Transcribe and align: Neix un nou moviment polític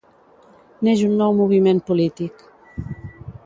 Neix 0.87 1.03
un 1.09 1.13
nou 1.21 1.37
moviment 1.41 1.85
polític 1.91 2.45